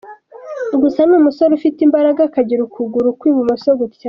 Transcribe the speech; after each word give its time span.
Gusa 0.81 0.99
ni 1.05 1.13
umusore 1.19 1.51
ufite 1.55 1.79
imbaraga 1.87 2.21
akagira 2.25 2.61
ukuguru 2.63 3.07
kw’ibumoso 3.19 3.67
gutyaye. 3.79 3.99